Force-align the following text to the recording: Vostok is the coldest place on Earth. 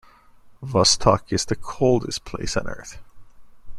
Vostok 0.63 1.31
is 1.31 1.45
the 1.45 1.55
coldest 1.55 2.25
place 2.25 2.57
on 2.57 2.67
Earth. 2.67 2.97